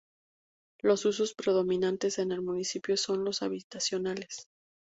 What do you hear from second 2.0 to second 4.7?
en el municipio son los habitacionales.